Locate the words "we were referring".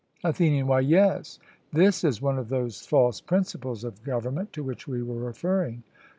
4.87-5.83